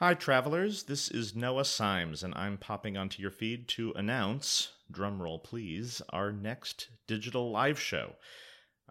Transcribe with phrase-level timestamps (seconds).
[0.00, 0.84] Hi, travelers.
[0.84, 6.30] This is Noah Symes, and I'm popping onto your feed to announce, drumroll please, our
[6.30, 8.14] next digital live show.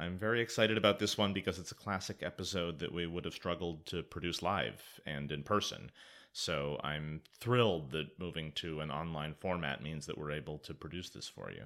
[0.00, 3.34] I'm very excited about this one because it's a classic episode that we would have
[3.34, 5.90] struggled to produce live and in person.
[6.32, 11.10] So I'm thrilled that moving to an online format means that we're able to produce
[11.10, 11.64] this for you.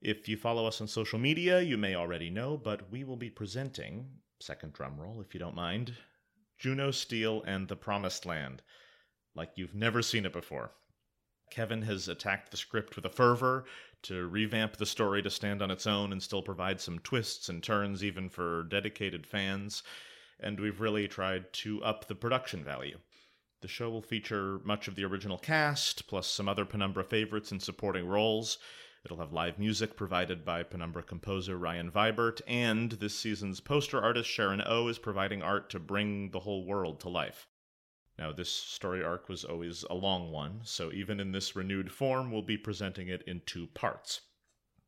[0.00, 3.30] If you follow us on social media, you may already know, but we will be
[3.30, 4.06] presenting,
[4.38, 5.94] second drum roll if you don't mind,
[6.58, 8.62] Juno Steel and the Promised Land,
[9.34, 10.72] like you've never seen it before.
[11.50, 13.64] Kevin has attacked the script with a fervor
[14.02, 17.62] to revamp the story to stand on its own and still provide some twists and
[17.62, 19.82] turns, even for dedicated fans.
[20.40, 22.98] And we've really tried to up the production value.
[23.60, 27.60] The show will feature much of the original cast, plus some other Penumbra favorites in
[27.60, 28.58] supporting roles.
[29.04, 34.30] It'll have live music provided by Penumbra composer Ryan Vibert, and this season's poster artist
[34.30, 37.46] Sharon O is providing art to bring the whole world to life.
[38.18, 42.32] Now, this story arc was always a long one, so even in this renewed form,
[42.32, 44.22] we'll be presenting it in two parts.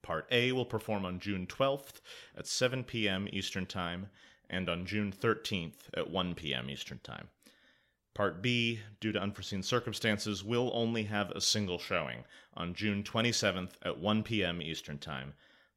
[0.00, 2.00] Part A will perform on June 12th
[2.34, 3.28] at 7 p.m.
[3.32, 4.08] Eastern Time
[4.48, 6.70] and on June 13th at 1 p.m.
[6.70, 7.28] Eastern Time.
[8.16, 13.72] Part B, due to unforeseen circumstances, will only have a single showing on June 27th
[13.82, 14.62] at 1 p.m.
[14.62, 15.34] Eastern Time.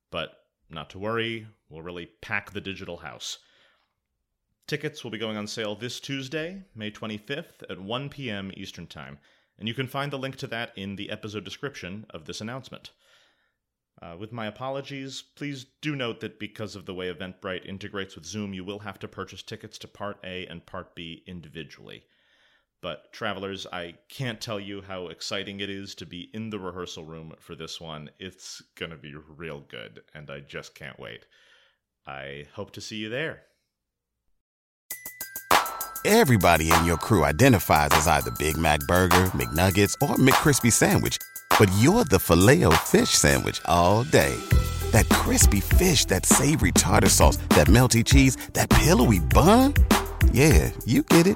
[0.09, 3.39] But not to worry, we'll really pack the digital house.
[4.67, 8.53] Tickets will be going on sale this Tuesday, May 25th at 1 p.m.
[8.55, 9.19] Eastern Time,
[9.57, 12.91] and you can find the link to that in the episode description of this announcement.
[14.01, 18.25] Uh, with my apologies, please do note that because of the way Eventbrite integrates with
[18.25, 22.05] Zoom, you will have to purchase tickets to Part A and Part B individually.
[22.81, 27.03] But, travelers, I can't tell you how exciting it is to be in the rehearsal
[27.03, 28.09] room for this one.
[28.19, 31.25] It's going to be real good, and I just can't wait.
[32.07, 33.44] I hope to see you there.
[36.05, 41.17] Everybody in your crew identifies as either Big Mac Burger, McNuggets, or McCrispy Sandwich,
[41.59, 44.33] but you're the filet fish Sandwich all day.
[44.91, 49.73] That crispy fish, that savory tartar sauce, that melty cheese, that pillowy bun.
[50.31, 51.35] Yeah, you get it